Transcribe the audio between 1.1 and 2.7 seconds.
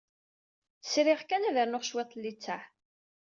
kan ad rnuɣ cwiṭ n litteɛ.